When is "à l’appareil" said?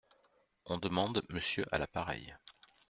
1.71-2.35